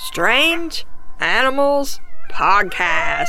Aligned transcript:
Strange 0.00 0.86
Animals 1.18 1.98
Podcast. 2.30 3.26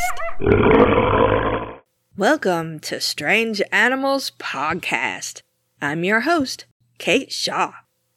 Welcome 2.15 2.79
to 2.81 3.01
Strange 3.01 3.59
Animals 3.71 4.31
Podcast. 4.37 5.41
I'm 5.81 6.03
your 6.03 6.21
host, 6.21 6.65
Kate 6.99 7.31
Shaw. 7.31 7.73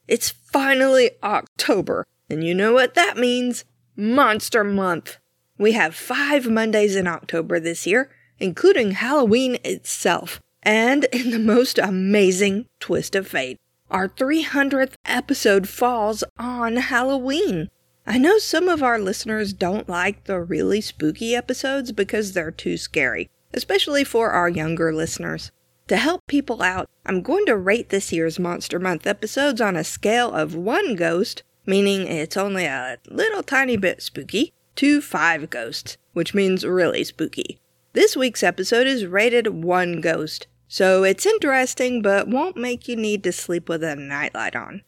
It's 0.06 0.28
finally 0.28 1.12
October, 1.22 2.06
and 2.28 2.44
you 2.44 2.54
know 2.54 2.74
what 2.74 2.94
that 2.94 3.16
means 3.16 3.64
Monster 3.96 4.62
Month. 4.62 5.16
We 5.56 5.72
have 5.72 5.94
five 5.94 6.46
Mondays 6.46 6.94
in 6.94 7.06
October 7.06 7.58
this 7.58 7.86
year, 7.86 8.10
including 8.38 8.92
Halloween 8.92 9.56
itself. 9.64 10.40
And 10.62 11.04
in 11.04 11.30
the 11.30 11.38
most 11.38 11.78
amazing 11.78 12.66
twist 12.80 13.14
of 13.14 13.26
fate, 13.26 13.58
our 13.90 14.08
300th 14.08 14.92
episode 15.06 15.70
falls 15.70 16.22
on 16.38 16.76
Halloween. 16.76 17.70
I 18.04 18.18
know 18.18 18.38
some 18.38 18.68
of 18.68 18.82
our 18.82 18.98
listeners 18.98 19.52
don't 19.52 19.88
like 19.88 20.24
the 20.24 20.40
really 20.40 20.80
spooky 20.80 21.36
episodes 21.36 21.92
because 21.92 22.32
they're 22.32 22.50
too 22.50 22.76
scary, 22.76 23.30
especially 23.54 24.02
for 24.02 24.30
our 24.30 24.48
younger 24.48 24.92
listeners. 24.92 25.52
To 25.86 25.96
help 25.96 26.26
people 26.26 26.62
out, 26.62 26.88
I'm 27.06 27.22
going 27.22 27.46
to 27.46 27.56
rate 27.56 27.90
this 27.90 28.12
year's 28.12 28.40
Monster 28.40 28.80
Month 28.80 29.06
episodes 29.06 29.60
on 29.60 29.76
a 29.76 29.84
scale 29.84 30.32
of 30.32 30.54
1 30.56 30.96
ghost, 30.96 31.44
meaning 31.64 32.06
it's 32.08 32.36
only 32.36 32.64
a 32.64 32.98
little 33.08 33.42
tiny 33.42 33.76
bit 33.76 34.02
spooky, 34.02 34.52
to 34.76 35.00
5 35.00 35.48
ghosts, 35.48 35.96
which 36.12 36.34
means 36.34 36.64
really 36.66 37.04
spooky. 37.04 37.60
This 37.92 38.16
week's 38.16 38.42
episode 38.42 38.86
is 38.86 39.06
rated 39.06 39.48
1 39.48 40.00
ghost, 40.00 40.48
so 40.66 41.04
it's 41.04 41.26
interesting 41.26 42.02
but 42.02 42.26
won't 42.26 42.56
make 42.56 42.88
you 42.88 42.96
need 42.96 43.22
to 43.24 43.32
sleep 43.32 43.68
with 43.68 43.84
a 43.84 43.94
nightlight 43.94 44.56
on. 44.56 44.82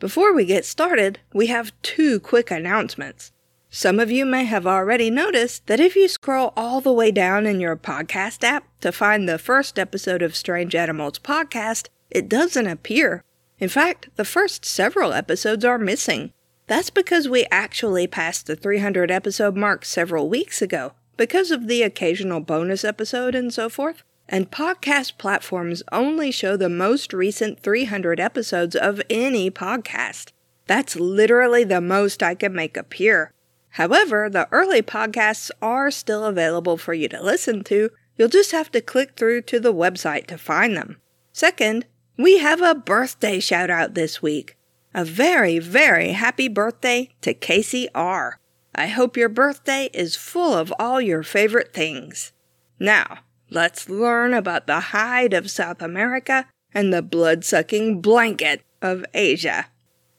Before 0.00 0.32
we 0.32 0.44
get 0.44 0.64
started, 0.64 1.18
we 1.34 1.48
have 1.48 1.72
two 1.82 2.20
quick 2.20 2.52
announcements. 2.52 3.32
Some 3.68 3.98
of 3.98 4.12
you 4.12 4.24
may 4.24 4.44
have 4.44 4.64
already 4.64 5.10
noticed 5.10 5.66
that 5.66 5.80
if 5.80 5.96
you 5.96 6.06
scroll 6.06 6.52
all 6.56 6.80
the 6.80 6.92
way 6.92 7.10
down 7.10 7.46
in 7.46 7.58
your 7.58 7.76
podcast 7.76 8.44
app 8.44 8.64
to 8.80 8.92
find 8.92 9.28
the 9.28 9.38
first 9.38 9.76
episode 9.76 10.22
of 10.22 10.36
Strange 10.36 10.76
Animals 10.76 11.18
Podcast, 11.18 11.88
it 12.10 12.28
doesn't 12.28 12.68
appear. 12.68 13.24
In 13.58 13.68
fact, 13.68 14.08
the 14.14 14.24
first 14.24 14.64
several 14.64 15.12
episodes 15.12 15.64
are 15.64 15.78
missing. 15.78 16.32
That's 16.68 16.90
because 16.90 17.28
we 17.28 17.46
actually 17.50 18.06
passed 18.06 18.46
the 18.46 18.54
300 18.54 19.10
episode 19.10 19.56
mark 19.56 19.84
several 19.84 20.28
weeks 20.28 20.62
ago 20.62 20.92
because 21.16 21.50
of 21.50 21.66
the 21.66 21.82
occasional 21.82 22.38
bonus 22.38 22.84
episode 22.84 23.34
and 23.34 23.52
so 23.52 23.68
forth 23.68 24.04
and 24.28 24.50
podcast 24.50 25.16
platforms 25.18 25.82
only 25.90 26.30
show 26.30 26.56
the 26.56 26.68
most 26.68 27.12
recent 27.12 27.60
300 27.60 28.20
episodes 28.20 28.76
of 28.76 29.00
any 29.08 29.50
podcast. 29.50 30.32
That's 30.66 30.96
literally 30.96 31.64
the 31.64 31.80
most 31.80 32.22
I 32.22 32.34
can 32.34 32.52
make 32.52 32.76
appear. 32.76 33.32
However, 33.70 34.28
the 34.28 34.48
early 34.50 34.82
podcasts 34.82 35.50
are 35.62 35.90
still 35.90 36.24
available 36.24 36.76
for 36.76 36.94
you 36.94 37.08
to 37.08 37.22
listen 37.22 37.64
to. 37.64 37.90
You'll 38.16 38.28
just 38.28 38.52
have 38.52 38.70
to 38.72 38.80
click 38.80 39.16
through 39.16 39.42
to 39.42 39.60
the 39.60 39.72
website 39.72 40.26
to 40.26 40.38
find 40.38 40.76
them. 40.76 40.96
Second, 41.32 41.86
we 42.16 42.38
have 42.38 42.60
a 42.60 42.74
birthday 42.74 43.40
shout 43.40 43.70
out 43.70 43.94
this 43.94 44.20
week. 44.20 44.56
A 44.94 45.04
very, 45.04 45.58
very 45.58 46.10
happy 46.10 46.48
birthday 46.48 47.10
to 47.20 47.32
Casey 47.32 47.88
R. 47.94 48.40
I 48.74 48.88
hope 48.88 49.16
your 49.16 49.28
birthday 49.28 49.90
is 49.94 50.16
full 50.16 50.54
of 50.54 50.72
all 50.78 51.00
your 51.00 51.22
favorite 51.22 51.72
things. 51.72 52.32
Now, 52.78 53.18
Let's 53.50 53.88
learn 53.88 54.34
about 54.34 54.66
the 54.66 54.80
hide 54.80 55.32
of 55.32 55.50
South 55.50 55.80
America 55.80 56.46
and 56.72 56.92
the 56.92 57.02
blood 57.02 57.44
sucking 57.44 58.00
blanket 58.00 58.62
of 58.82 59.04
Asia. 59.14 59.66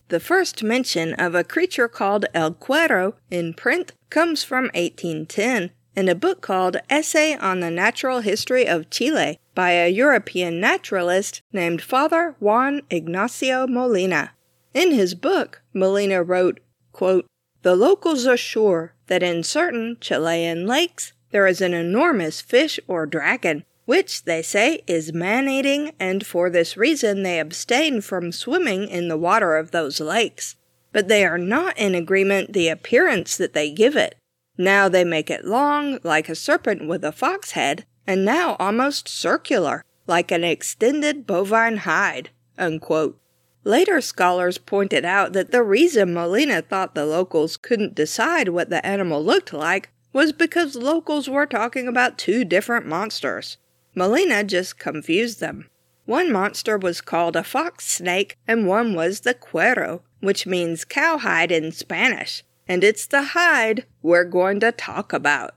The 0.08 0.20
first 0.20 0.64
mention 0.64 1.14
of 1.14 1.36
a 1.36 1.44
creature 1.44 1.88
called 1.88 2.26
El 2.34 2.54
Cuero 2.54 3.14
in 3.30 3.54
print 3.54 3.94
comes 4.10 4.44
from 4.44 4.66
1810 4.74 5.70
in 5.96 6.10
a 6.10 6.16
book 6.16 6.42
called 6.42 6.78
Essay 6.90 7.36
on 7.36 7.60
the 7.60 7.70
Natural 7.70 8.22
History 8.22 8.68
of 8.68 8.89
Chile 8.89 9.39
by 9.54 9.72
a 9.72 9.89
European 9.89 10.60
naturalist 10.60 11.42
named 11.54 11.82
Father 11.82 12.36
Juan 12.39 12.82
Ignacio 12.89 13.68
Molina. 13.68 14.32
In 14.73 14.92
his 14.92 15.14
book, 15.14 15.62
Molina 15.73 16.23
wrote, 16.23 16.60
quote, 16.92 17.26
The 17.62 17.76
locals 17.76 18.26
are 18.26 18.38
sure 18.38 18.94
that 19.08 19.22
in 19.22 19.44
certain 19.44 19.98
Chilean 20.00 20.66
lakes 20.66 21.14
there 21.32 21.48
is 21.48 21.62
an 21.62 21.73
enormous 21.73 22.42
fish 22.42 22.80
or 22.88 23.06
dragon, 23.06 23.64
which, 23.86 24.23
they 24.23 24.42
say, 24.42 24.82
is 24.88 25.14
man 25.14 25.50
eating, 25.50 25.92
and 26.00 26.26
for 26.26 26.50
this 26.50 26.78
reason 26.78 27.23
they 27.23 27.40
abstain 27.40 28.02
from 28.02 28.32
swimming 28.32 28.88
in 28.88 29.08
the 29.08 29.17
water 29.17 29.56
of 29.56 29.72
those 29.72 30.00
lakes. 30.00 30.56
But 30.92 31.08
they 31.08 31.26
are 31.26 31.38
not 31.38 31.78
in 31.78 31.95
agreement 31.95 32.54
the 32.54 32.68
appearance 32.68 33.38
that 33.38 33.54
they 33.54 33.72
give 33.72 33.95
it. 33.95 34.16
Now 34.58 34.89
they 34.89 35.04
make 35.04 35.30
it 35.30 35.45
long, 35.45 36.00
like 36.04 36.30
a 36.30 36.36
serpent 36.36 36.88
with 36.88 37.04
a 37.04 37.12
fox 37.12 37.52
head, 37.52 37.86
and 38.06 38.26
now 38.26 38.56
almost 38.60 39.08
circular, 39.08 39.84
like 40.08 40.32
an 40.32 40.44
extended 40.44 41.26
bovine 41.26 41.78
hide. 41.78 42.30
Unquote. 42.58 43.20
Later 43.64 44.02
scholars 44.02 44.58
pointed 44.58 45.06
out 45.06 45.34
that 45.34 45.52
the 45.52 45.64
reason 45.64 46.14
Molina 46.14 46.62
thought 46.62 46.95
the 46.95 47.06
locals 47.06 47.58
couldn't 47.58 47.94
decide 47.94 48.50
what 48.50 48.70
the 48.70 48.86
animal 48.86 49.23
looked 49.23 49.54
like 49.54 49.89
was 50.14 50.31
because 50.31 50.75
locals 50.75 51.30
were 51.30 51.45
talking 51.45 51.87
about 51.87 52.17
two 52.17 52.43
different 52.43 52.86
monsters. 52.86 53.58
Molina 53.95 54.43
just 54.43 54.80
confused 54.80 55.39
them. 55.39 55.70
One 56.05 56.31
monster 56.31 56.77
was 56.77 57.02
called 57.02 57.36
a 57.36 57.43
fox 57.43 57.86
snake, 57.86 58.36
and 58.47 58.67
one 58.67 58.95
was 58.95 59.20
the 59.20 59.36
cuero, 59.36 60.02
which 60.21 60.47
means 60.47 60.86
cowhide 60.86 61.52
in 61.52 61.71
Spanish, 61.71 62.43
and 62.67 62.83
it's 62.83 63.05
the 63.05 63.21
hide 63.21 63.86
we're 64.02 64.23
going 64.23 64.59
to 64.61 64.71
talk 64.71 65.14
about. 65.14 65.55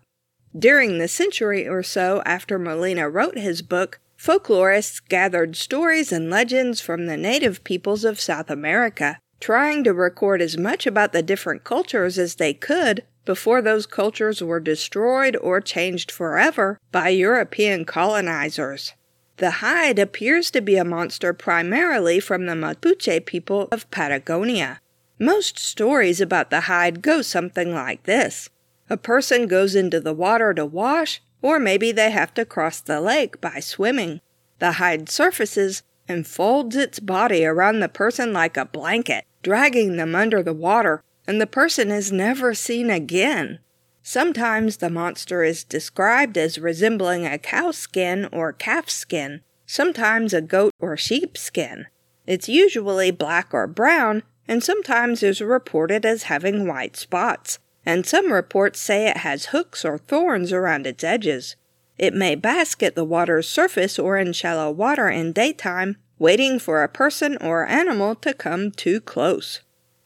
During 0.57 0.99
the 0.99 1.09
century 1.09 1.67
or 1.67 1.83
so 1.83 2.23
after 2.27 2.59
Molina 2.59 3.09
wrote 3.09 3.39
his 3.39 3.63
book, 3.63 4.01
folklorists 4.19 5.01
gathered 5.09 5.57
stories 5.57 6.13
and 6.13 6.29
legends 6.29 6.81
from 6.81 7.07
the 7.07 7.17
native 7.17 7.65
peoples 7.65 8.05
of 8.05 8.21
South 8.21 8.51
America, 8.51 9.19
trying 9.41 9.83
to 9.85 9.95
record 9.95 10.43
as 10.43 10.59
much 10.59 10.87
about 10.87 11.13
the 11.13 11.23
different 11.23 11.65
cultures 11.65 12.19
as 12.19 12.35
they 12.35 12.53
could 12.53 13.05
before 13.25 13.63
those 13.63 13.87
cultures 13.87 14.43
were 14.43 14.61
destroyed 14.61 15.37
or 15.37 15.61
changed 15.61 16.11
forever 16.11 16.79
by 16.91 17.09
European 17.09 17.85
colonizers. 17.85 18.95
The 19.37 19.51
hide 19.51 19.99
appears 19.99 20.51
to 20.53 20.61
be 20.61 20.77
a 20.77 20.85
monster 20.85 21.33
primarily 21.33 22.21
from 22.21 22.47
the 22.47 22.55
Mapuche 22.55 23.25
people 23.25 23.69
of 23.73 23.91
Patagonia. 23.91 24.81
Most 25.19 25.59
stories 25.59 26.21
about 26.21 26.51
the 26.51 26.63
hide 26.63 27.03
go 27.03 27.23
something 27.23 27.75
like 27.75 28.05
this 28.05 28.51
a 28.91 28.97
person 28.97 29.47
goes 29.47 29.75
into 29.75 30.01
the 30.01 30.13
water 30.13 30.53
to 30.53 30.67
wash, 30.67 31.23
or 31.41 31.59
maybe 31.59 31.93
they 31.93 32.11
have 32.11 32.35
to 32.35 32.45
cross 32.45 32.81
the 32.81 33.01
lake 33.01 33.41
by 33.41 33.59
swimming. 33.59 34.21
The 34.59 34.73
hide 34.73 35.09
surfaces 35.09 35.83
and 36.07 36.27
folds 36.27 36.77
its 36.77 37.01
body 37.01 37.45
around 37.45 37.81
the 37.81 37.89
person 37.89 38.33
like 38.33 38.57
a 38.57 38.67
blanket, 38.67 39.25
dragging 39.43 39.97
them 39.97 40.15
under 40.15 40.43
the 40.43 40.53
water 40.53 41.03
and 41.27 41.41
the 41.41 41.47
person 41.47 41.91
is 41.91 42.13
never 42.13 42.55
seen 42.55 42.91
again. 42.91 43.59
Sometimes 44.03 44.79
the 44.79 44.91
monster 44.91 45.45
is 45.45 45.63
described 45.63 46.37
as 46.37 46.59
resembling 46.59 47.25
a 47.25 47.39
cow 47.39 47.71
skin 47.71 48.29
or 48.33 48.53
calf 48.53 48.91
skin, 48.91 49.43
sometimes 49.65 50.35
a 50.35 50.41
goat 50.41 50.73
or 50.81 50.97
sheep 50.97 51.39
skin. 51.39 51.87
It's 52.27 52.49
usually 52.49 53.11
black 53.11 53.55
or 53.55 53.67
brown, 53.67 54.23
and 54.49 54.63
sometimes 54.63 55.23
is 55.23 55.41
reported 55.41 56.05
as 56.05 56.25
having 56.25 56.67
white 56.67 56.97
spots, 56.97 57.59
and 57.87 58.05
some 58.05 58.33
reports 58.33 58.81
say 58.81 59.07
it 59.09 59.19
has 59.19 59.47
hooks 59.47 59.85
or 59.85 59.99
thorns 59.99 60.53
around 60.53 60.87
its 60.87 61.05
edges. 61.05 61.57
It 61.97 62.15
may 62.15 62.35
bask 62.35 62.83
at 62.83 62.97
the 62.97 63.05
water's 63.05 63.49
surface 63.49 63.99
or 63.99 64.19
in 64.19 64.33
shallow 64.33 64.71
water 64.71 65.09
in 65.09 65.33
daytime, 65.33 65.97
waiting 66.19 66.59
for 66.59 66.83
a 66.83 66.89
person 66.89 67.37
or 67.41 67.67
animal 67.67 68.15
to 68.17 68.35
come 68.35 68.71
too 68.71 69.01
close. 69.01 69.61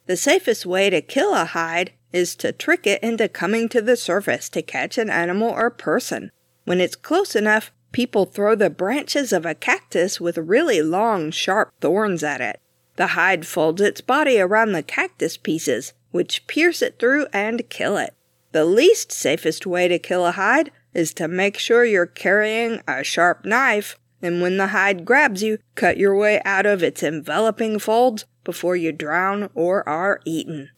The 0.06 0.16
safest 0.16 0.64
way 0.64 0.88
to 0.90 1.00
kill 1.00 1.34
a 1.34 1.44
hide 1.44 1.92
is 2.12 2.36
to 2.36 2.52
trick 2.52 2.86
it 2.86 3.02
into 3.02 3.28
coming 3.28 3.68
to 3.70 3.82
the 3.82 3.96
surface 3.96 4.48
to 4.50 4.62
catch 4.62 4.98
an 4.98 5.10
animal 5.10 5.50
or 5.50 5.68
person. 5.68 6.30
When 6.64 6.80
it's 6.80 6.96
close 6.96 7.34
enough, 7.34 7.72
people 7.92 8.24
throw 8.24 8.54
the 8.54 8.70
branches 8.70 9.32
of 9.32 9.44
a 9.44 9.54
cactus 9.54 10.20
with 10.20 10.38
really 10.38 10.80
long, 10.80 11.30
sharp 11.30 11.72
thorns 11.80 12.22
at 12.22 12.40
it. 12.40 12.60
The 12.96 13.08
hide 13.08 13.46
folds 13.46 13.82
its 13.82 14.00
body 14.00 14.40
around 14.40 14.72
the 14.72 14.82
cactus 14.82 15.36
pieces, 15.36 15.92
which 16.12 16.46
pierce 16.46 16.82
it 16.82 16.98
through 16.98 17.26
and 17.32 17.68
kill 17.68 17.96
it. 17.96 18.14
The 18.52 18.64
least 18.64 19.12
safest 19.12 19.66
way 19.66 19.88
to 19.88 19.98
kill 19.98 20.24
a 20.24 20.32
hide 20.32 20.70
is 20.94 21.12
to 21.14 21.28
make 21.28 21.58
sure 21.58 21.84
you're 21.84 22.06
carrying 22.06 22.80
a 22.88 23.04
sharp 23.04 23.44
knife, 23.44 23.98
and 24.22 24.40
when 24.40 24.56
the 24.56 24.68
hide 24.68 25.04
grabs 25.04 25.42
you, 25.42 25.58
cut 25.74 25.96
your 25.96 26.16
way 26.16 26.40
out 26.44 26.66
of 26.66 26.82
its 26.82 27.02
enveloping 27.02 27.78
folds 27.78 28.24
before 28.44 28.76
you 28.76 28.92
drown 28.92 29.50
or 29.54 29.86
are 29.88 30.20
eaten. 30.24 30.70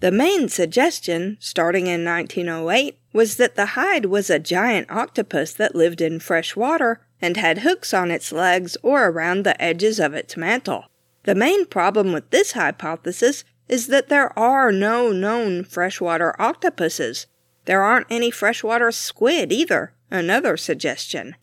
The 0.00 0.12
main 0.12 0.48
suggestion, 0.48 1.38
starting 1.40 1.86
in 1.86 2.04
1908, 2.04 2.98
was 3.12 3.36
that 3.36 3.54
the 3.54 3.66
hide 3.66 4.06
was 4.06 4.28
a 4.28 4.38
giant 4.38 4.90
octopus 4.90 5.54
that 5.54 5.74
lived 5.74 6.00
in 6.00 6.20
fresh 6.20 6.54
water 6.54 7.00
and 7.22 7.36
had 7.36 7.58
hooks 7.58 7.94
on 7.94 8.10
its 8.10 8.32
legs 8.32 8.76
or 8.82 9.08
around 9.08 9.44
the 9.44 9.60
edges 9.62 9.98
of 9.98 10.12
its 10.12 10.36
mantle. 10.36 10.84
The 11.22 11.34
main 11.34 11.64
problem 11.64 12.12
with 12.12 12.28
this 12.30 12.52
hypothesis 12.52 13.44
is 13.66 13.86
that 13.86 14.08
there 14.08 14.38
are 14.38 14.70
no 14.70 15.10
known 15.10 15.64
freshwater 15.64 16.38
octopuses. 16.40 17.26
There 17.64 17.82
aren't 17.82 18.06
any 18.10 18.30
freshwater 18.30 18.92
squid 18.92 19.52
either, 19.52 19.94
another 20.10 20.58
suggestion. 20.58 21.36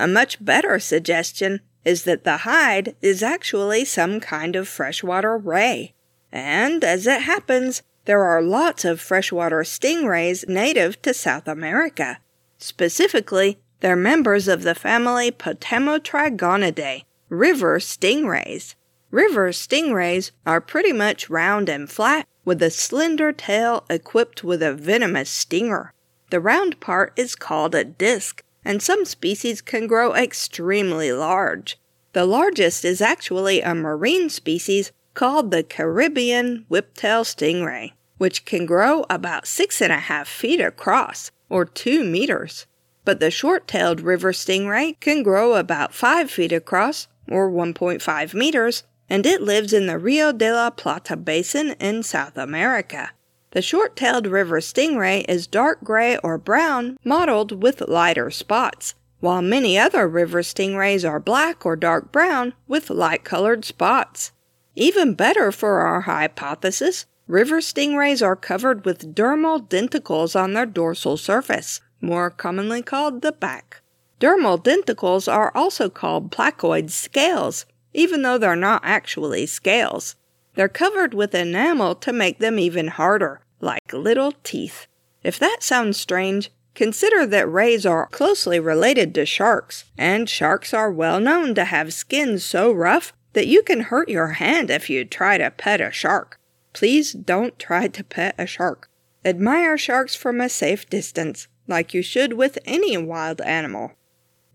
A 0.00 0.08
much 0.08 0.42
better 0.42 0.78
suggestion 0.78 1.60
is 1.84 2.04
that 2.04 2.24
the 2.24 2.38
hide 2.38 2.96
is 3.02 3.22
actually 3.22 3.84
some 3.84 4.18
kind 4.18 4.56
of 4.56 4.66
freshwater 4.66 5.36
ray. 5.36 5.92
And 6.32 6.82
as 6.82 7.06
it 7.06 7.20
happens, 7.20 7.82
there 8.06 8.24
are 8.24 8.40
lots 8.40 8.86
of 8.86 8.98
freshwater 8.98 9.60
stingrays 9.62 10.48
native 10.48 11.02
to 11.02 11.12
South 11.12 11.46
America. 11.46 12.18
Specifically, 12.56 13.58
they're 13.80 13.94
members 13.94 14.48
of 14.48 14.62
the 14.62 14.74
family 14.74 15.30
Potamotrygonidae, 15.30 17.04
river 17.28 17.78
stingrays. 17.78 18.76
River 19.10 19.50
stingrays 19.50 20.30
are 20.46 20.62
pretty 20.62 20.94
much 20.94 21.28
round 21.28 21.68
and 21.68 21.90
flat 21.90 22.26
with 22.46 22.62
a 22.62 22.70
slender 22.70 23.32
tail 23.32 23.84
equipped 23.90 24.42
with 24.42 24.62
a 24.62 24.72
venomous 24.72 25.28
stinger. 25.28 25.92
The 26.30 26.40
round 26.40 26.80
part 26.80 27.12
is 27.16 27.34
called 27.34 27.74
a 27.74 27.84
disc, 27.84 28.42
and 28.64 28.82
some 28.82 29.04
species 29.04 29.60
can 29.60 29.86
grow 29.86 30.14
extremely 30.14 31.12
large. 31.12 31.78
The 32.12 32.24
largest 32.24 32.84
is 32.84 33.00
actually 33.00 33.60
a 33.60 33.74
marine 33.74 34.30
species 34.30 34.92
called 35.14 35.50
the 35.50 35.62
Caribbean 35.62 36.66
whiptail 36.68 37.24
stingray, 37.24 37.92
which 38.18 38.44
can 38.44 38.66
grow 38.66 39.04
about 39.08 39.46
six 39.46 39.80
and 39.80 39.92
a 39.92 39.98
half 39.98 40.28
feet 40.28 40.60
across, 40.60 41.30
or 41.48 41.64
two 41.64 42.04
meters. 42.04 42.66
But 43.04 43.20
the 43.20 43.30
short 43.30 43.66
tailed 43.66 44.00
river 44.00 44.32
stingray 44.32 44.98
can 45.00 45.22
grow 45.22 45.54
about 45.54 45.94
five 45.94 46.30
feet 46.30 46.52
across, 46.52 47.08
or 47.28 47.50
1.5 47.50 48.34
meters, 48.34 48.82
and 49.08 49.24
it 49.24 49.42
lives 49.42 49.72
in 49.72 49.86
the 49.86 49.98
Rio 49.98 50.32
de 50.32 50.52
la 50.52 50.70
Plata 50.70 51.16
basin 51.16 51.72
in 51.80 52.02
South 52.02 52.36
America. 52.36 53.10
The 53.52 53.62
short 53.62 53.96
tailed 53.96 54.28
river 54.28 54.60
stingray 54.60 55.24
is 55.28 55.48
dark 55.48 55.82
gray 55.82 56.16
or 56.18 56.38
brown, 56.38 56.96
mottled 57.02 57.62
with 57.62 57.88
lighter 57.88 58.30
spots, 58.30 58.94
while 59.18 59.42
many 59.42 59.76
other 59.76 60.06
river 60.06 60.42
stingrays 60.42 61.08
are 61.08 61.18
black 61.18 61.66
or 61.66 61.74
dark 61.74 62.12
brown 62.12 62.54
with 62.68 62.90
light 62.90 63.24
colored 63.24 63.64
spots. 63.64 64.30
Even 64.76 65.14
better 65.14 65.50
for 65.50 65.80
our 65.80 66.02
hypothesis, 66.02 67.06
river 67.26 67.60
stingrays 67.60 68.24
are 68.24 68.36
covered 68.36 68.84
with 68.84 69.14
dermal 69.16 69.68
denticles 69.68 70.38
on 70.40 70.52
their 70.52 70.66
dorsal 70.66 71.16
surface, 71.16 71.80
more 72.00 72.30
commonly 72.30 72.82
called 72.82 73.20
the 73.20 73.32
back. 73.32 73.82
Dermal 74.20 74.62
denticles 74.62 75.32
are 75.32 75.50
also 75.56 75.88
called 75.88 76.30
placoid 76.30 76.90
scales, 76.90 77.66
even 77.92 78.22
though 78.22 78.38
they're 78.38 78.54
not 78.54 78.82
actually 78.84 79.46
scales. 79.46 80.14
They're 80.54 80.68
covered 80.68 81.14
with 81.14 81.34
enamel 81.34 81.94
to 81.96 82.12
make 82.12 82.38
them 82.38 82.58
even 82.58 82.88
harder, 82.88 83.40
like 83.60 83.92
little 83.92 84.32
teeth. 84.42 84.86
If 85.22 85.38
that 85.38 85.62
sounds 85.62 85.98
strange, 85.98 86.50
consider 86.74 87.26
that 87.26 87.50
rays 87.50 87.86
are 87.86 88.08
closely 88.08 88.58
related 88.58 89.14
to 89.14 89.26
sharks, 89.26 89.84
and 89.96 90.28
sharks 90.28 90.74
are 90.74 90.90
well 90.90 91.20
known 91.20 91.54
to 91.54 91.64
have 91.64 91.94
skins 91.94 92.44
so 92.44 92.72
rough 92.72 93.12
that 93.32 93.46
you 93.46 93.62
can 93.62 93.80
hurt 93.80 94.08
your 94.08 94.28
hand 94.28 94.70
if 94.70 94.90
you 94.90 95.04
try 95.04 95.38
to 95.38 95.50
pet 95.50 95.80
a 95.80 95.90
shark. 95.90 96.38
Please 96.72 97.12
don't 97.12 97.58
try 97.58 97.88
to 97.88 98.04
pet 98.04 98.34
a 98.38 98.46
shark. 98.46 98.90
Admire 99.24 99.76
sharks 99.76 100.14
from 100.14 100.40
a 100.40 100.48
safe 100.48 100.88
distance, 100.88 101.46
like 101.68 101.94
you 101.94 102.02
should 102.02 102.32
with 102.32 102.58
any 102.64 102.96
wild 102.96 103.40
animal. 103.42 103.92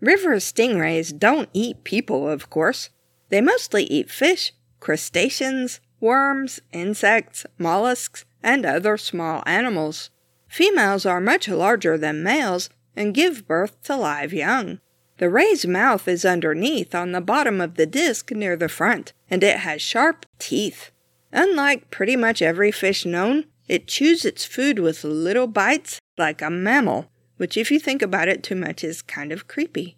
River 0.00 0.36
stingrays 0.36 1.16
don't 1.16 1.48
eat 1.52 1.84
people, 1.84 2.28
of 2.28 2.50
course. 2.50 2.90
They 3.28 3.40
mostly 3.40 3.84
eat 3.84 4.10
fish, 4.10 4.52
crustaceans, 4.80 5.80
worms, 6.00 6.60
insects, 6.72 7.46
mollusks, 7.58 8.24
and 8.42 8.64
other 8.64 8.96
small 8.96 9.42
animals. 9.46 10.10
Females 10.48 11.04
are 11.04 11.20
much 11.20 11.48
larger 11.48 11.98
than 11.98 12.22
males 12.22 12.70
and 12.94 13.14
give 13.14 13.46
birth 13.46 13.82
to 13.82 13.96
live 13.96 14.32
young. 14.32 14.80
The 15.18 15.30
ray's 15.30 15.66
mouth 15.66 16.06
is 16.08 16.24
underneath 16.24 16.94
on 16.94 17.12
the 17.12 17.20
bottom 17.20 17.60
of 17.60 17.74
the 17.74 17.86
disc 17.86 18.30
near 18.30 18.56
the 18.56 18.68
front, 18.68 19.12
and 19.30 19.42
it 19.42 19.58
has 19.58 19.80
sharp 19.80 20.26
teeth. 20.38 20.90
Unlike 21.32 21.90
pretty 21.90 22.16
much 22.16 22.42
every 22.42 22.70
fish 22.70 23.04
known, 23.04 23.44
it 23.66 23.88
chews 23.88 24.24
its 24.24 24.44
food 24.44 24.78
with 24.78 25.04
little 25.04 25.46
bites 25.46 26.00
like 26.18 26.42
a 26.42 26.50
mammal, 26.50 27.10
which, 27.36 27.56
if 27.56 27.70
you 27.70 27.78
think 27.78 28.02
about 28.02 28.28
it 28.28 28.42
too 28.42 28.54
much, 28.54 28.84
is 28.84 29.02
kind 29.02 29.32
of 29.32 29.48
creepy. 29.48 29.96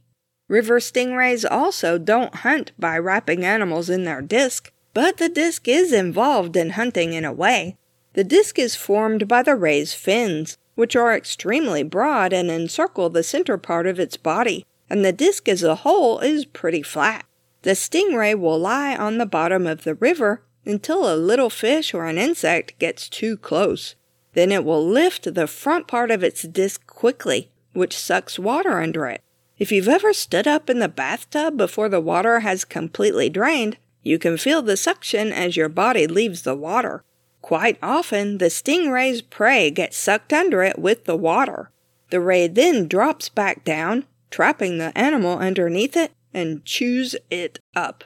River 0.49 0.81
stingrays 0.81 1.45
also 1.49 1.99
don't 1.99 2.37
hunt 2.37 2.73
by 2.79 2.97
wrapping 2.97 3.45
animals 3.45 3.91
in 3.91 4.05
their 4.05 4.23
disc, 4.23 4.73
but 4.99 5.19
the 5.19 5.29
disc 5.29 5.69
is 5.69 5.93
involved 5.93 6.57
in 6.57 6.71
hunting 6.71 7.13
in 7.13 7.25
a 7.25 7.33
way. 7.33 7.77
The 8.15 8.25
disc 8.25 8.59
is 8.59 8.75
formed 8.75 9.29
by 9.29 9.45
the 9.45 9.55
ray's 9.55 9.95
fins, 9.95 10.59
which 10.75 10.97
are 10.97 11.15
extremely 11.15 11.85
broad 11.85 12.33
and 12.33 12.51
encircle 12.51 13.09
the 13.09 13.23
center 13.23 13.57
part 13.59 13.87
of 13.87 14.01
its 14.01 14.17
body, 14.17 14.67
and 14.91 15.05
the 15.05 15.13
disc 15.13 15.49
as 15.49 15.63
a 15.63 15.77
whole 15.77 16.19
is 16.19 16.45
pretty 16.45 16.83
flat. 16.83 17.25
The 17.63 17.77
stingray 17.77 18.37
will 18.37 18.59
lie 18.59 18.97
on 18.97 19.19
the 19.19 19.25
bottom 19.25 19.69
of 19.69 19.85
the 19.85 19.95
river 19.95 20.43
until 20.67 21.09
a 21.09 21.15
little 21.15 21.49
fish 21.49 21.95
or 21.95 22.07
an 22.07 22.19
insect 22.19 22.77
gets 22.81 23.09
too 23.09 23.37
close. 23.37 23.95
Then 24.33 24.51
it 24.51 24.65
will 24.65 24.85
lift 24.85 25.33
the 25.33 25.47
front 25.47 25.87
part 25.87 26.11
of 26.11 26.25
its 26.25 26.43
disc 26.43 26.89
quickly, 26.89 27.53
which 27.73 27.97
sucks 27.97 28.37
water 28.37 28.81
under 28.81 29.07
it. 29.07 29.23
If 29.59 29.71
you've 29.71 29.87
ever 29.87 30.13
stood 30.13 30.49
up 30.49 30.69
in 30.69 30.81
the 30.81 30.89
bathtub 30.89 31.57
before 31.57 31.89
the 31.89 32.01
water 32.01 32.41
has 32.41 32.65
completely 32.65 33.31
drained, 33.31 33.77
you 34.03 34.19
can 34.19 34.37
feel 34.37 34.63
the 34.63 34.77
suction 34.77 35.33
as 35.33 35.57
your 35.57 35.69
body 35.69 36.07
leaves 36.07 36.43
the 36.43 36.55
water. 36.55 37.05
Quite 37.43 37.79
often, 37.83 38.39
the 38.39 38.51
stingray's 38.51 39.23
prey 39.23 39.71
gets 39.71 39.97
sucked 39.97 40.33
under 40.33 40.63
it 40.63 40.79
with 40.79 41.05
the 41.05 41.17
water. 41.17 41.71
The 42.11 42.21
ray 42.21 42.49
then 42.49 42.89
drops 42.89 43.29
back 43.29 43.65
down, 43.65 44.05
trapping 44.31 44.79
the 44.79 44.97
animal 44.97 45.39
underneath 45.39 45.97
it, 45.97 46.13
and 46.35 46.65
chews 46.65 47.17
it 47.31 47.61
up. 47.75 48.05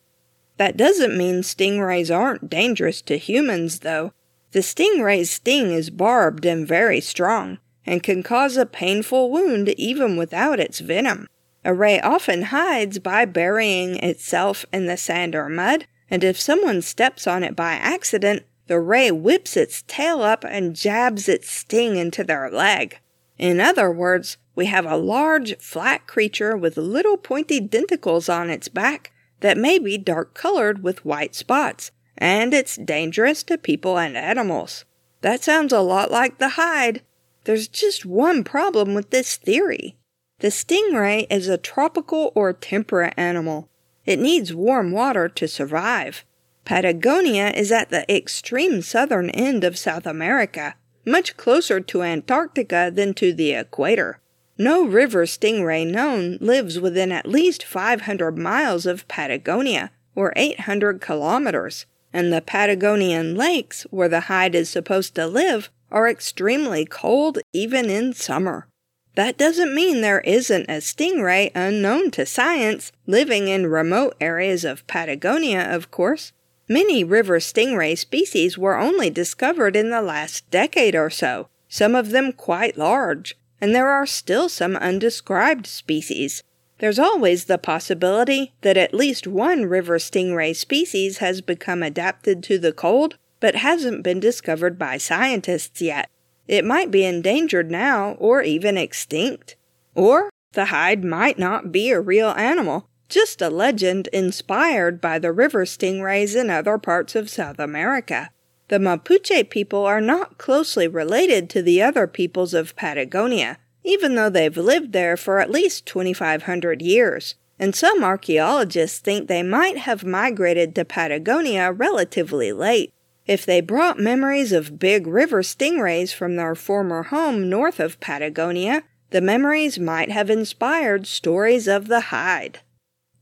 That 0.57 0.77
doesn't 0.77 1.17
mean 1.17 1.43
stingrays 1.43 2.15
aren't 2.15 2.51
dangerous 2.51 3.03
to 3.03 3.17
humans, 3.17 3.81
though. 3.81 4.13
The 4.53 4.63
stingray's 4.63 5.31
sting 5.31 5.73
is 5.73 5.91
barbed 5.91 6.45
and 6.45 6.69
very 6.69 7.01
strong, 7.01 7.59
and 7.87 8.03
can 8.03 8.23
cause 8.23 8.57
a 8.57 8.67
painful 8.67 9.31
wound 9.31 9.71
even 9.71 10.17
without 10.17 10.61
its 10.61 10.79
venom. 10.81 11.27
A 11.65 11.73
ray 11.73 12.01
often 12.01 12.43
hides 12.45 12.99
by 12.99 13.25
burying 13.25 13.97
itself 13.97 14.65
in 14.73 14.87
the 14.87 14.97
sand 14.97 15.35
or 15.35 15.49
mud, 15.49 15.87
and 16.11 16.25
if 16.25 16.41
someone 16.41 16.83
steps 16.83 17.27
on 17.27 17.45
it 17.45 17.55
by 17.55 17.75
accident, 17.75 18.43
the 18.67 18.81
ray 18.81 19.11
whips 19.11 19.57
its 19.57 19.83
tail 19.87 20.23
up 20.23 20.45
and 20.45 20.75
jabs 20.75 21.29
its 21.29 21.51
sting 21.51 21.97
into 21.97 22.25
their 22.25 22.51
leg. 22.51 22.99
In 23.39 23.61
other 23.61 23.91
words, 23.91 24.39
we 24.55 24.67
have 24.67 24.87
a 24.87 24.97
large, 24.97 25.57
flat 25.59 26.07
creature 26.07 26.57
with 26.57 26.77
little 26.77 27.17
pointy 27.17 27.61
denticles 27.61 28.33
on 28.33 28.51
its 28.51 28.69
back 28.69 29.13
that 29.41 29.57
may 29.57 29.79
be 29.79 29.99
dark 29.99 30.35
colored 30.35 30.83
with 30.83 31.05
white 31.05 31.35
spots, 31.35 31.91
and 32.19 32.53
it's 32.53 32.77
dangerous 32.77 33.43
to 33.45 33.57
people 33.57 33.99
and 33.99 34.17
animals. 34.17 34.85
That 35.23 35.43
sounds 35.43 35.73
a 35.73 35.81
lot 35.81 36.11
like 36.11 36.39
the 36.39 36.51
hide. 36.51 37.03
There's 37.45 37.69
just 37.69 38.05
one 38.05 38.45
problem 38.45 38.95
with 38.95 39.11
this 39.11 39.37
theory. 39.37 39.97
The 40.43 40.49
stingray 40.49 41.29
is 41.31 41.47
a 41.47 41.57
tropical 41.57 42.33
or 42.35 42.53
temperate 42.53 43.15
animal. 43.17 43.69
It 44.05 44.19
needs 44.19 44.53
warm 44.53 44.91
water 44.91 45.29
to 45.29 45.47
survive. 45.47 46.25
Patagonia 46.65 47.53
is 47.55 47.71
at 47.71 47.91
the 47.91 48.13
extreme 48.13 48.83
southern 48.83 49.31
end 49.31 49.63
of 49.63 49.79
South 49.79 50.05
America, 50.05 50.75
much 51.07 51.37
closer 51.37 51.79
to 51.79 52.03
Antarctica 52.03 52.91
than 52.93 53.15
to 53.15 53.33
the 53.33 53.53
equator. 53.53 54.19
No 54.59 54.85
river 54.85 55.27
stingray 55.27 55.87
known 55.89 56.39
lives 56.41 56.81
within 56.81 57.13
at 57.13 57.29
least 57.29 57.63
500 57.63 58.37
miles 58.37 58.85
of 58.85 59.07
Patagonia, 59.07 59.93
or 60.17 60.33
800 60.35 61.01
kilometers, 61.01 61.87
and 62.13 62.33
the 62.33 62.43
Patagonian 62.43 63.37
lakes, 63.37 63.85
where 63.91 64.09
the 64.09 64.23
hide 64.23 64.57
is 64.57 64.69
supposed 64.69 65.15
to 65.15 65.29
live, 65.29 65.71
are 65.93 66.09
extremely 66.09 66.85
cold 66.85 67.39
even 67.53 67.89
in 67.89 68.13
summer. 68.13 68.67
That 69.15 69.37
doesn't 69.37 69.75
mean 69.75 70.01
there 70.01 70.21
isn't 70.21 70.71
a 70.71 70.81
stingray 70.81 71.51
unknown 71.55 72.11
to 72.13 72.25
science 72.25 72.93
living 73.07 73.49
in 73.49 73.67
remote 73.67 74.17
areas 74.21 74.65
of 74.65 74.87
Patagonia, 74.87 75.63
of 75.63 75.91
course. 75.91 76.33
Many 76.69 77.05
river 77.05 77.39
stingray 77.39 77.99
species 77.99 78.57
were 78.57 78.79
only 78.79 79.11
discovered 79.11 79.77
in 79.77 79.91
the 79.91 80.01
last 80.01 80.49
decade 80.51 80.95
or 80.95 81.11
so, 81.11 81.49
some 81.69 81.95
of 81.95 82.11
them 82.11 82.33
quite 82.33 82.79
large, 82.79 83.37
and 83.61 83.75
there 83.75 83.89
are 83.89 84.07
still 84.07 84.49
some 84.49 84.77
undescribed 84.77 85.67
species. 85.67 86.43
There's 86.79 86.99
always 86.99 87.45
the 87.45 87.59
possibility 87.59 88.55
that 88.63 88.77
at 88.77 88.95
least 88.95 89.27
one 89.27 89.67
river 89.67 89.99
stingray 89.99 90.57
species 90.57 91.19
has 91.19 91.41
become 91.41 91.83
adapted 91.83 92.43
to 92.45 92.59
the 92.59 92.73
cold, 92.73 93.19
but 93.41 93.57
hasn't 93.57 94.03
been 94.03 94.21
discovered 94.21 94.79
by 94.79 94.97
scientists 94.97 95.83
yet. 95.83 96.09
It 96.49 96.65
might 96.65 96.91
be 96.91 97.05
endangered 97.05 97.71
now, 97.71 98.13
or 98.19 98.43
even 98.43 98.77
extinct. 98.77 99.57
Or 99.95 100.31
the 100.53 100.67
hide 100.67 101.05
might 101.05 101.39
not 101.39 101.73
be 101.73 101.91
a 101.91 102.01
real 102.01 102.31
animal, 102.31 102.89
just 103.09 103.43
a 103.43 103.51
legend 103.51 104.09
inspired 104.09 105.01
by 105.01 105.19
the 105.19 105.33
river 105.33 105.65
stingrays 105.65 106.35
in 106.35 106.51
other 106.51 106.79
parts 106.79 107.15
of 107.15 107.31
South 107.31 107.59
America. 107.59 108.31
The 108.69 108.79
Mapuche 108.79 109.51
people 109.51 109.85
are 109.85 110.01
not 110.01 110.39
closely 110.39 110.89
related 110.89 111.51
to 111.51 111.63
the 111.63 111.83
other 111.83 112.07
peoples 112.07 112.55
of 112.55 112.75
Patagonia, 112.75 113.59
even 113.85 114.15
though 114.15 114.31
they've 114.31 114.57
lived 114.57 114.93
there 114.93 115.17
for 115.17 115.41
at 115.41 115.51
least 115.51 115.85
2,500 115.87 116.81
years. 116.81 117.35
And 117.59 117.75
some 117.75 118.03
archaeologists 118.03 118.99
think 118.99 119.29
they 119.29 119.43
might 119.43 119.79
have 119.79 120.05
migrated 120.05 120.75
to 120.75 120.85
Patagonia 120.85 121.71
relatively 121.71 122.51
late. 122.53 122.93
If 123.27 123.47
they 123.47 123.61
brought 123.61 123.99
memories 123.99 124.53
of 124.53 124.79
big 124.79 125.07
river 125.07 125.43
stingrays 125.43 126.13
from 126.13 126.37
their 126.37 126.55
former 126.55 127.05
home 127.05 127.49
north 127.49 127.79
of 127.79 128.01
Patagonia, 128.01 128.83
the 129.11 129.21
memories 129.21 129.79
might 129.79 130.11
have 130.11 130.31
inspired 130.31 131.07
stories 131.07 131.69
of 131.69 131.87
the 131.87 132.01
hide. 132.01 132.61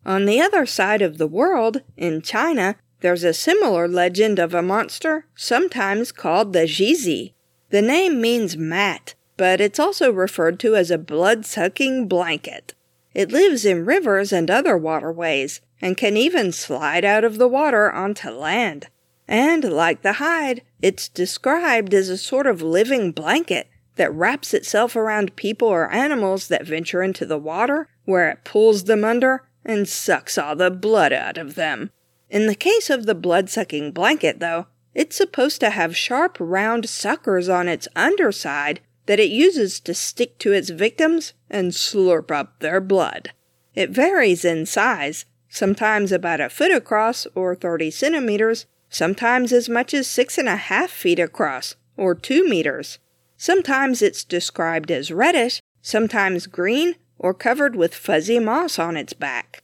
On 0.07 0.25
the 0.25 0.41
other 0.41 0.65
side 0.65 1.03
of 1.03 1.19
the 1.19 1.27
world, 1.27 1.83
in 1.97 2.23
China, 2.23 2.77
there's 3.01 3.25
a 3.25 3.35
similar 3.35 3.87
legend 3.87 4.39
of 4.39 4.55
a 4.55 4.63
monster, 4.63 5.27
sometimes 5.35 6.13
called 6.13 6.53
the 6.53 6.67
Jizi. 6.67 7.35
The 7.71 7.83
name 7.83 8.21
means 8.21 8.57
mat, 8.57 9.15
but 9.37 9.61
it's 9.61 9.79
also 9.79 10.11
referred 10.11 10.59
to 10.61 10.77
as 10.77 10.91
a 10.91 10.99
blood 10.99 11.45
sucking 11.45 12.09
blanket. 12.09 12.75
It 13.13 13.33
lives 13.33 13.65
in 13.65 13.85
rivers 13.85 14.33
and 14.33 14.51
other 14.51 14.79
waterways, 14.79 15.61
and 15.83 15.97
can 15.97 16.17
even 16.17 16.53
slide 16.53 17.05
out 17.05 17.25
of 17.25 17.39
the 17.39 17.49
water 17.49 17.91
onto 17.91 18.31
land. 18.31 18.89
And 19.31 19.63
like 19.63 20.03
the 20.03 20.15
hide, 20.15 20.63
it's 20.83 21.09
described 21.09 21.95
as 21.95 22.09
a 22.09 22.19
sort 22.19 22.49
of 22.49 22.63
living 22.63 23.13
blanket 23.13 23.69
that 23.95 24.13
wraps 24.13 24.53
itself 24.53 24.97
around 24.97 25.37
people 25.37 25.69
or 25.69 25.89
animals 25.93 26.49
that 26.49 26.67
venture 26.67 27.01
into 27.01 27.25
the 27.25 27.39
water, 27.39 27.89
where 28.05 28.29
it 28.29 28.45
pulls 28.45 28.85
them 28.85 29.05
under 29.05 29.49
and 29.65 29.89
sucks 29.89 30.37
all 30.37 30.57
the 30.57 30.71
blood 30.71 31.13
out 31.13 31.39
of 31.39 31.55
them. 31.55 31.91
In 32.29 32.49
the 32.49 32.57
case 32.57 32.91
of 32.91 33.07
the 33.07 33.15
blood 33.15 33.49
sucking 33.49 33.93
blanket, 33.93 34.41
though, 34.41 34.67
it's 34.95 35.17
supposed 35.17 35.61
to 35.61 35.71
have 35.71 35.97
sharp, 35.97 36.37
round 36.41 36.89
suckers 36.89 37.49
on 37.49 37.69
its 37.69 37.87
underside 37.95 38.81
that 39.07 39.21
it 39.21 39.31
uses 39.31 39.79
to 39.81 39.95
stick 39.95 40.39
to 40.39 40.53
its 40.53 40.71
victims 40.71 41.35
and 41.49 41.71
slurp 41.71 42.33
up 42.33 42.59
their 42.59 42.81
blood. 42.81 43.31
It 43.77 43.91
varies 43.91 44.45
in 44.45 44.67
size, 44.67 45.25
sometimes 45.49 46.11
about 46.11 46.41
a 46.41 46.51
foot 46.51 46.73
across 46.73 47.29
or 47.37 47.55
30 47.55 47.93
centimeters, 47.93 48.67
sometimes 48.91 49.53
as 49.53 49.69
much 49.69 49.95
as 49.95 50.07
six 50.07 50.37
and 50.37 50.49
a 50.49 50.57
half 50.57 50.91
feet 50.91 51.19
across 51.19 51.77
or 51.97 52.15
two 52.15 52.47
meters. 52.47 52.99
Sometimes 53.37 54.03
it's 54.03 54.25
described 54.25 54.91
as 54.91 55.11
reddish, 55.11 55.63
sometimes 55.81 56.47
green, 56.47 56.97
or 57.19 57.33
covered 57.33 57.77
with 57.77 57.95
fuzzy 57.95 58.39
moss 58.39 58.79
on 58.79 58.97
its 58.97 59.13
back. 59.13 59.63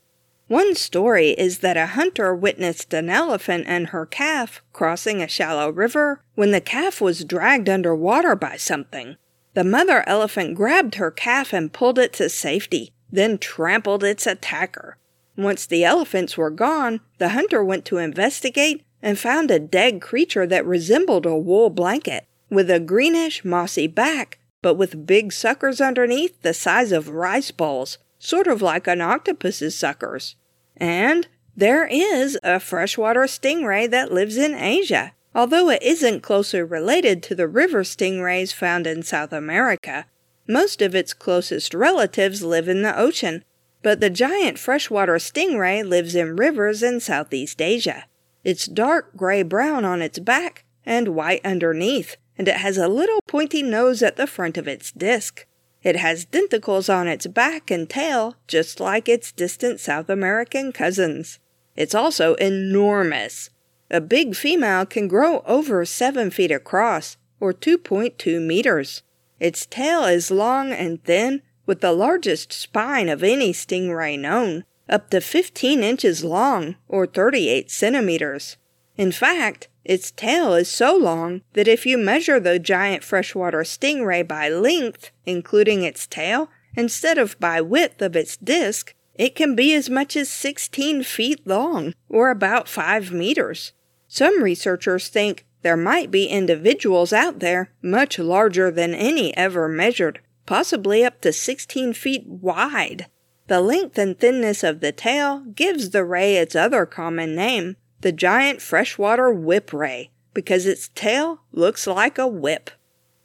One 0.48 0.76
story 0.76 1.30
is 1.30 1.58
that 1.58 1.76
a 1.76 1.86
hunter 1.86 2.34
witnessed 2.34 2.94
an 2.94 3.10
elephant 3.10 3.64
and 3.66 3.88
her 3.88 4.06
calf 4.06 4.62
crossing 4.72 5.20
a 5.20 5.28
shallow 5.28 5.70
river 5.70 6.22
when 6.36 6.52
the 6.52 6.60
calf 6.60 7.00
was 7.00 7.24
dragged 7.24 7.68
under 7.68 7.96
water 7.96 8.36
by 8.36 8.56
something. 8.56 9.16
The 9.54 9.64
mother 9.64 10.04
elephant 10.06 10.54
grabbed 10.54 10.94
her 10.96 11.10
calf 11.10 11.52
and 11.52 11.72
pulled 11.72 11.98
it 11.98 12.12
to 12.14 12.28
safety, 12.28 12.92
then 13.10 13.38
trampled 13.38 14.04
its 14.04 14.26
attacker. 14.26 14.98
Once 15.36 15.66
the 15.66 15.84
elephants 15.84 16.36
were 16.36 16.50
gone, 16.50 17.00
the 17.18 17.30
hunter 17.30 17.64
went 17.64 17.84
to 17.86 17.98
investigate 17.98 18.85
and 19.02 19.18
found 19.18 19.50
a 19.50 19.58
dead 19.58 20.00
creature 20.00 20.46
that 20.46 20.66
resembled 20.66 21.26
a 21.26 21.36
wool 21.36 21.70
blanket, 21.70 22.26
with 22.50 22.70
a 22.70 22.80
greenish, 22.80 23.44
mossy 23.44 23.86
back, 23.86 24.38
but 24.62 24.74
with 24.74 25.06
big 25.06 25.32
suckers 25.32 25.80
underneath 25.80 26.40
the 26.42 26.54
size 26.54 26.92
of 26.92 27.10
rice 27.10 27.50
balls, 27.50 27.98
sort 28.18 28.46
of 28.46 28.62
like 28.62 28.86
an 28.86 29.00
octopus's 29.00 29.76
suckers. 29.76 30.36
And 30.76 31.28
there 31.56 31.86
is 31.86 32.38
a 32.42 32.60
freshwater 32.60 33.22
stingray 33.22 33.90
that 33.90 34.12
lives 34.12 34.36
in 34.36 34.54
Asia, 34.54 35.12
although 35.34 35.70
it 35.70 35.82
isn't 35.82 36.22
closely 36.22 36.62
related 36.62 37.22
to 37.22 37.34
the 37.34 37.48
river 37.48 37.82
stingrays 37.82 38.52
found 38.52 38.86
in 38.86 39.02
South 39.02 39.32
America. 39.32 40.06
Most 40.48 40.82
of 40.82 40.94
its 40.94 41.12
closest 41.12 41.74
relatives 41.74 42.42
live 42.42 42.68
in 42.68 42.82
the 42.82 42.98
ocean, 42.98 43.44
but 43.82 44.00
the 44.00 44.10
giant 44.10 44.58
freshwater 44.58 45.16
stingray 45.16 45.86
lives 45.86 46.14
in 46.14 46.36
rivers 46.36 46.82
in 46.82 47.00
Southeast 47.00 47.60
Asia. 47.60 48.04
It's 48.46 48.66
dark 48.66 49.16
gray 49.16 49.42
brown 49.42 49.84
on 49.84 50.00
its 50.00 50.20
back 50.20 50.64
and 50.84 51.16
white 51.16 51.44
underneath, 51.44 52.16
and 52.38 52.46
it 52.46 52.58
has 52.58 52.78
a 52.78 52.86
little 52.86 53.18
pointy 53.26 53.60
nose 53.60 54.04
at 54.04 54.14
the 54.14 54.28
front 54.28 54.56
of 54.56 54.68
its 54.68 54.92
disc. 54.92 55.44
It 55.82 55.96
has 55.96 56.24
denticles 56.24 56.88
on 56.88 57.08
its 57.08 57.26
back 57.26 57.72
and 57.72 57.90
tail, 57.90 58.36
just 58.46 58.78
like 58.78 59.08
its 59.08 59.32
distant 59.32 59.80
South 59.80 60.08
American 60.08 60.70
cousins. 60.70 61.40
It's 61.74 61.92
also 61.92 62.34
enormous. 62.34 63.50
A 63.90 64.00
big 64.00 64.36
female 64.36 64.86
can 64.86 65.08
grow 65.08 65.40
over 65.40 65.84
7 65.84 66.30
feet 66.30 66.52
across, 66.52 67.16
or 67.40 67.52
2.2 67.52 68.40
meters. 68.40 69.02
Its 69.40 69.66
tail 69.66 70.04
is 70.04 70.30
long 70.30 70.70
and 70.70 71.02
thin, 71.02 71.42
with 71.66 71.80
the 71.80 71.90
largest 71.90 72.52
spine 72.52 73.08
of 73.08 73.24
any 73.24 73.52
stingray 73.52 74.16
known, 74.16 74.62
up 74.88 75.10
to 75.10 75.20
15 75.20 75.82
inches 75.82 76.24
long, 76.24 76.76
or 76.88 77.06
38 77.06 77.70
centimeters. 77.70 78.56
In 78.96 79.12
fact, 79.12 79.68
its 79.84 80.10
tail 80.10 80.54
is 80.54 80.68
so 80.68 80.96
long 80.96 81.42
that 81.52 81.68
if 81.68 81.86
you 81.86 81.96
measure 81.98 82.40
the 82.40 82.58
giant 82.58 83.04
freshwater 83.04 83.60
stingray 83.60 84.26
by 84.26 84.48
length, 84.48 85.10
including 85.24 85.82
its 85.82 86.06
tail, 86.06 86.48
instead 86.76 87.18
of 87.18 87.38
by 87.38 87.60
width 87.60 88.02
of 88.02 88.16
its 88.16 88.36
disc, 88.36 88.94
it 89.14 89.34
can 89.34 89.54
be 89.54 89.72
as 89.74 89.88
much 89.88 90.16
as 90.16 90.28
16 90.28 91.02
feet 91.02 91.46
long, 91.46 91.94
or 92.08 92.30
about 92.30 92.68
5 92.68 93.12
meters. 93.12 93.72
Some 94.08 94.42
researchers 94.42 95.08
think 95.08 95.46
there 95.62 95.76
might 95.76 96.10
be 96.10 96.26
individuals 96.26 97.12
out 97.12 97.40
there 97.40 97.72
much 97.82 98.18
larger 98.18 98.70
than 98.70 98.94
any 98.94 99.36
ever 99.36 99.68
measured, 99.68 100.20
possibly 100.46 101.04
up 101.04 101.20
to 101.22 101.32
16 101.32 101.92
feet 101.92 102.24
wide. 102.26 103.06
The 103.48 103.60
length 103.60 103.96
and 103.98 104.18
thinness 104.18 104.64
of 104.64 104.80
the 104.80 104.92
tail 104.92 105.40
gives 105.54 105.90
the 105.90 106.04
ray 106.04 106.36
its 106.36 106.56
other 106.56 106.84
common 106.86 107.36
name, 107.36 107.76
the 108.00 108.12
giant 108.12 108.60
freshwater 108.60 109.30
whip 109.30 109.72
ray 109.72 110.10
because 110.36 110.66
its 110.66 110.90
tail 110.94 111.40
looks 111.50 111.86
like 111.86 112.18
a 112.18 112.26
whip. 112.26 112.70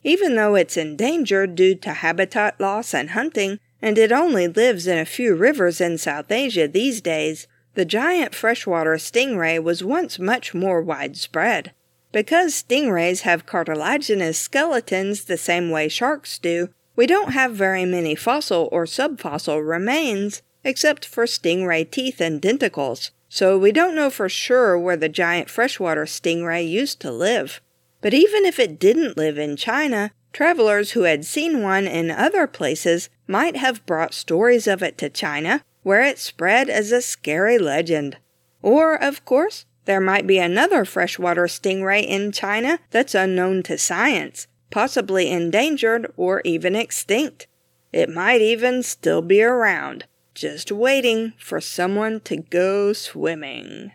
Even 0.02 0.36
though 0.36 0.56
it's 0.56 0.78
endangered 0.78 1.56
due 1.56 1.76
to 1.76 1.92
habitat 1.92 2.58
loss 2.58 2.94
and 2.94 3.10
hunting, 3.10 3.60
and 3.82 3.98
it 3.98 4.14
only 4.14 4.48
lives 4.48 4.88
in 4.88 4.98
a 4.98 5.04
few 5.04 5.36
rivers 5.36 5.82
in 5.82 5.98
South 5.98 6.32
Asia 6.32 6.70
these 6.70 7.02
days, 7.02 7.48
the 7.74 7.84
giant 7.84 8.34
freshwater 8.34 8.96
stingray 8.96 9.62
was 9.62 9.84
once 9.84 10.20
much 10.20 10.54
more 10.54 10.82
widespread. 10.82 11.74
Because 12.14 12.64
stingrays 12.64 13.22
have 13.22 13.46
cartilaginous 13.46 14.38
skeletons 14.38 15.26
the 15.26 15.38
same 15.38 15.70
way 15.70 15.90
sharks 15.90 16.38
do, 16.38 16.70
we 16.96 17.08
don't 17.08 17.32
have 17.32 17.54
very 17.54 17.86
many 17.86 18.16
fossil 18.16 18.70
or 18.72 18.86
subfossil 18.86 19.68
remains 19.68 20.42
except 20.64 21.06
for 21.06 21.26
stingray 21.26 21.90
teeth 21.90 22.22
and 22.22 22.42
denticles 22.42 23.12
so 23.34 23.58
we 23.58 23.72
don't 23.72 23.96
know 23.96 24.10
for 24.10 24.28
sure 24.28 24.78
where 24.78 24.98
the 24.98 25.08
giant 25.08 25.50
freshwater 25.50 26.04
stingray 26.04 26.70
used 26.70 27.00
to 27.00 27.10
live. 27.10 27.62
But 28.02 28.14
even 28.14 28.44
if 28.44 28.60
it 28.60 28.78
didn't 28.78 29.16
live 29.16 29.38
in 29.38 29.56
China, 29.56 30.12
travelers 30.34 30.92
who 30.92 31.04
had 31.04 31.24
seen 31.24 31.64
one 31.64 31.88
in 31.88 32.12
other 32.12 32.46
places 32.46 33.10
might 33.28 33.56
have 33.56 33.86
brought 33.86 34.14
stories 34.14 34.68
of 34.68 34.84
it 34.84 34.98
to 34.98 35.10
China, 35.10 35.64
where 35.82 36.04
it 36.04 36.20
spread 36.20 36.70
as 36.70 36.92
a 36.92 37.02
scary 37.02 37.58
legend. 37.58 38.18
Or, 38.62 39.02
of 39.02 39.24
course, 39.24 39.66
there 39.86 40.02
might 40.02 40.28
be 40.28 40.38
another 40.38 40.84
freshwater 40.84 41.46
stingray 41.46 42.06
in 42.06 42.34
China 42.34 42.80
that's 42.90 43.16
unknown 43.16 43.64
to 43.64 43.78
science, 43.78 44.48
possibly 44.72 45.30
endangered 45.30 46.12
or 46.18 46.42
even 46.44 46.76
extinct. 46.76 47.46
It 47.92 48.10
might 48.10 48.42
even 48.42 48.82
still 48.84 49.22
be 49.22 49.44
around 49.44 50.06
just 50.34 50.72
waiting 50.72 51.34
for 51.38 51.62
someone 51.62 52.22
to 52.22 52.38
go 52.38 52.94
swimming. 52.94 53.92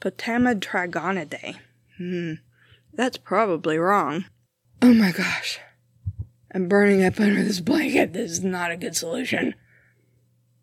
Potamodrigonidae. 0.00 1.56
Hmm. 1.98 2.32
That's 2.94 3.18
probably 3.18 3.76
wrong. 3.78 4.24
Oh 4.80 4.94
my 4.94 5.12
gosh. 5.12 5.60
I'm 6.52 6.68
burning 6.68 7.04
up 7.04 7.20
under 7.20 7.42
this 7.42 7.60
blanket. 7.60 8.14
This 8.14 8.32
is 8.32 8.42
not 8.42 8.70
a 8.70 8.76
good 8.76 8.96
solution. 8.96 9.54